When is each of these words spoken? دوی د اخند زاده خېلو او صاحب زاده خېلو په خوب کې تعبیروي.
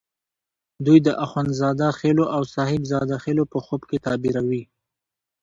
دوی 0.85 0.99
د 1.07 1.09
اخند 1.25 1.49
زاده 1.59 1.89
خېلو 1.99 2.25
او 2.35 2.41
صاحب 2.53 2.81
زاده 2.91 3.17
خېلو 3.23 3.43
په 3.51 3.57
خوب 3.65 3.81
کې 3.89 3.97
تعبیروي. 4.05 4.63